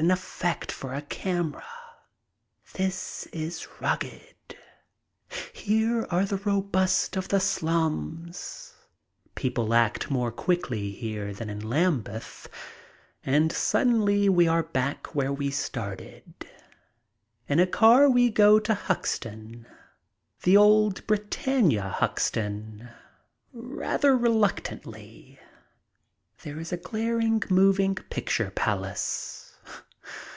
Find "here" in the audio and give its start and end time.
5.52-6.06, 10.92-11.34